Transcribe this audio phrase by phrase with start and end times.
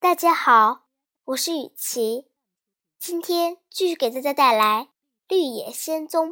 [0.00, 0.86] 大家好，
[1.24, 2.26] 我是雨琪，
[2.98, 4.84] 今天继续给大家带来
[5.28, 6.30] 《绿野仙踪》。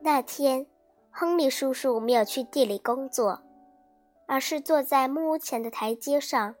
[0.00, 0.66] 那天，
[1.12, 3.44] 亨利叔叔没有去地里工作，
[4.26, 6.56] 而是坐在木屋前的台阶上。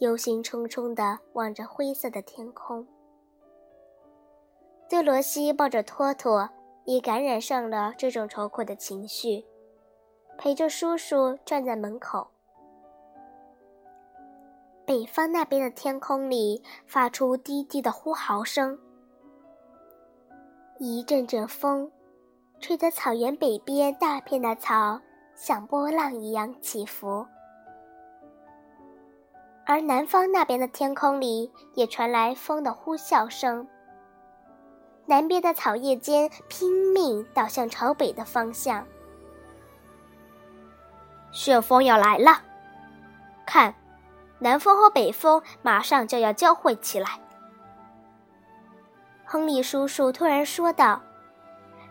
[0.00, 2.86] 忧心忡忡地望着灰色的天空，
[4.88, 6.48] 多罗西抱着托托，
[6.86, 9.44] 也感染上了这种愁苦的情绪，
[10.38, 12.26] 陪着叔叔站在门口。
[14.86, 18.78] 北方那边的天空里发出低低的呼号声，
[20.78, 21.92] 一阵阵风，
[22.58, 24.98] 吹得草原北边大片的草
[25.36, 27.26] 像波浪一样起伏。
[29.70, 33.64] 而南方那边的天空里也传来风的呼啸声。
[35.06, 38.84] 南边的草叶间拼命倒向朝北的方向。
[41.30, 42.42] 旋风要来了，
[43.46, 43.72] 看，
[44.40, 47.20] 南风和北风马上就要交汇起来。
[49.24, 51.00] 亨利叔叔突然说道，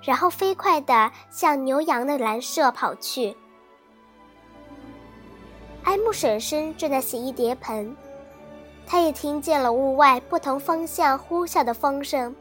[0.01, 3.37] 然后飞快地向牛羊的栏舍跑去。
[5.89, 7.97] 埃姆婶婶正在洗衣碟盆，
[8.85, 12.35] 她也听见了屋外不同方向呼啸的风声。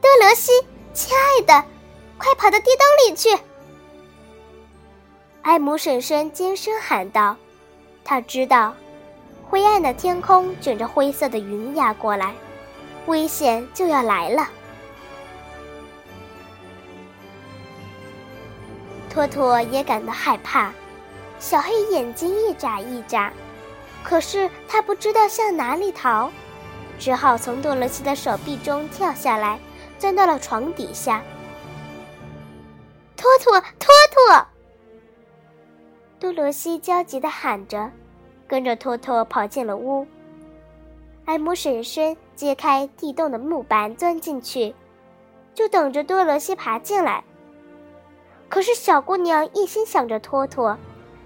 [0.00, 0.52] 多罗西，
[0.94, 1.66] 亲爱的，
[2.16, 3.36] 快跑到地洞里去！
[5.42, 7.36] 埃姆婶婶尖声喊道
[8.04, 8.72] ：“她知道，
[9.50, 12.32] 灰暗的天空卷着灰色的云压过来，
[13.06, 14.48] 危险就要来了。”
[19.10, 20.72] 托托也感到害怕。
[21.42, 23.32] 小黑眼睛一眨一眨，
[24.04, 26.30] 可是他不知道向哪里逃，
[27.00, 29.58] 只好从多罗西的手臂中跳下来，
[29.98, 31.20] 钻到了床底下。
[33.16, 34.46] 托托，托托！
[36.20, 37.90] 多罗西焦急地喊着，
[38.46, 40.06] 跟着托托跑进了屋。
[41.24, 44.72] 艾姆婶婶揭开地洞的木板，钻进去，
[45.54, 47.24] 就等着多罗西爬进来。
[48.48, 50.78] 可是小姑娘一心想着托托。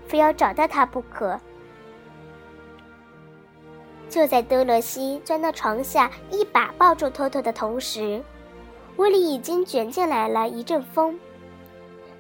[0.06, 1.38] 非要找到他不可。
[4.08, 8.22] 就在多罗西钻到床下，一把抱住托托的同时，
[8.96, 11.18] 屋里已经卷进来了一阵风，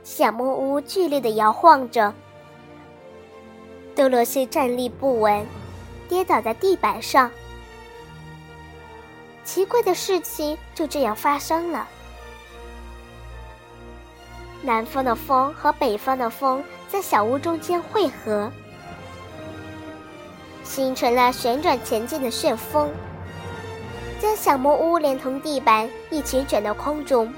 [0.02, 2.12] 小木屋剧烈的摇晃着。
[3.94, 5.46] 多罗西站立不稳，
[6.08, 7.30] 跌倒在地板上。
[9.44, 11.88] 奇怪的事情就这样发生了。
[14.62, 18.50] 南方的风和北方的风在小屋中间汇合，
[20.64, 22.90] 形成了旋转前进的旋风，
[24.20, 27.32] 将小木屋连同地板一起卷到空中。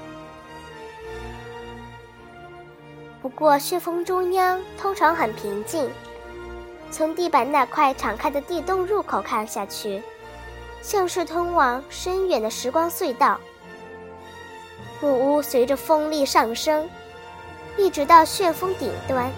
[3.21, 5.89] 不过，旋风中央通常很平静。
[6.91, 10.01] 从地板那块敞开的地洞入口看下去，
[10.81, 13.39] 像是通往深远的时光隧道。
[15.01, 16.89] 木屋随着风力上升。
[17.79, 19.31] 一直到旋风顶端，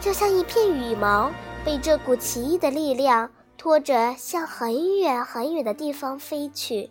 [0.00, 1.30] 就像一片羽毛
[1.62, 6.90] 被这股奇异的力量拖着向很远很远的地方飞去。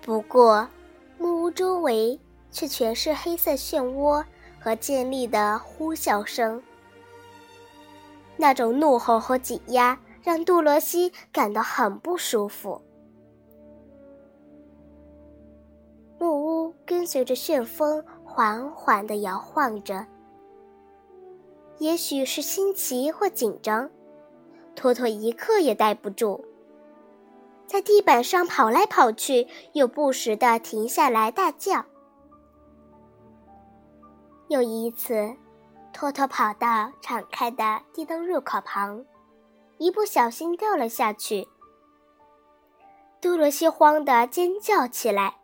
[0.00, 0.68] 不过，
[1.18, 2.18] 木屋周围
[2.52, 4.24] 却全是黑色漩涡
[4.60, 6.62] 和尖利的呼啸声。
[8.36, 12.80] 那种怒吼和挤压让杜罗西感到很不舒服。
[16.84, 20.06] 跟随着旋风缓缓地摇晃着，
[21.78, 23.88] 也许是新奇或紧张，
[24.74, 26.44] 托托一刻也待不住，
[27.66, 31.84] 在地板上跑来跑去，又不时地停下来大叫。
[34.48, 35.34] 有一次，
[35.92, 39.04] 托托跑到敞开的地洞入口旁，
[39.78, 41.48] 一不小心掉了下去，
[43.20, 45.36] 多罗西慌得尖叫起来。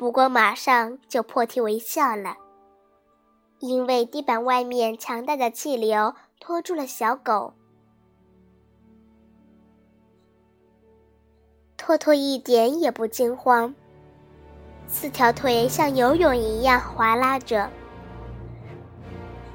[0.00, 2.38] 不过马上就破涕为笑了，
[3.58, 7.52] 因为地板外面强大的气流拖住了小狗。
[11.76, 13.74] 托托一点也不惊慌，
[14.88, 17.68] 四条腿像游泳一样划拉着，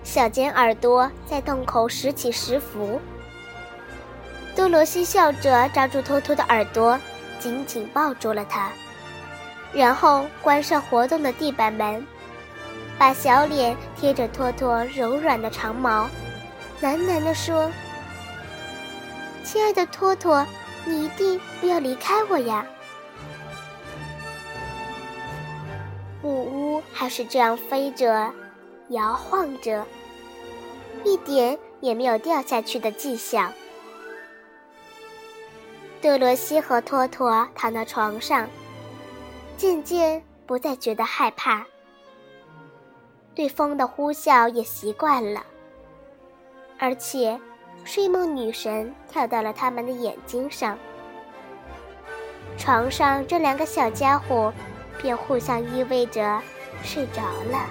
[0.04, 3.02] 小尖耳朵在洞口时起时伏。
[4.56, 7.00] 多罗西笑着抓住托托的耳朵，
[7.40, 8.72] 紧紧抱住了它。
[9.74, 12.06] 然后关上活动的地板门，
[12.98, 16.10] 把小脸贴着托托柔软的长毛，
[16.82, 17.72] 喃喃地说
[19.44, 20.46] ：“亲爱的托托，
[20.86, 22.66] 你一定不要离开我呀！”
[26.22, 28.32] 木屋还是这样飞着，
[28.90, 29.86] 摇晃着，
[31.04, 33.52] 一点也没有掉下去的迹象。
[36.02, 38.48] 多罗西和托托躺到床上，
[39.58, 41.66] 渐渐不再觉得害怕，
[43.34, 45.44] 对风的呼啸也习惯了，
[46.78, 47.40] 而且
[47.84, 50.78] 睡梦女神跳到了他们的眼睛上。
[52.58, 54.54] 床上这两个小家伙
[54.98, 56.42] 便互相依偎着
[56.84, 57.22] 睡着
[57.52, 57.66] 了。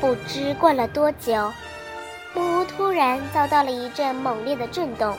[0.00, 1.50] 不知过了多久。
[2.34, 5.16] 木屋突然遭到了一阵猛烈的震动，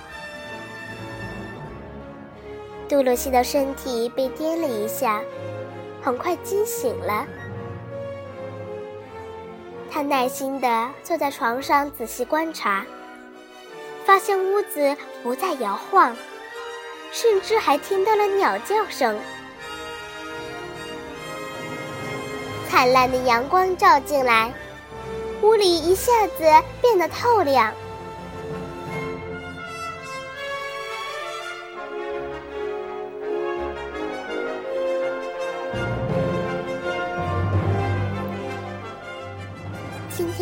[2.89, 5.21] 杜鲁西的身体被颠了一下，
[6.01, 7.27] 很快惊醒了。
[9.91, 12.83] 他耐心地坐在床上仔细观察，
[14.05, 16.17] 发现屋子不再摇晃，
[17.11, 19.19] 甚至还听到了鸟叫声。
[22.67, 24.51] 灿烂的阳光照进来。
[25.41, 26.43] 屋里一下子
[26.81, 27.73] 变得透亮。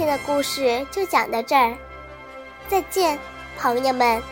[0.07, 1.75] 的故事就讲到这儿，
[2.69, 3.19] 再见，
[3.59, 4.23] 朋友们。